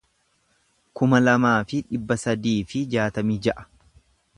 [0.99, 3.71] kuma lamaa fi dhibba sadii fi jaatamii ja'a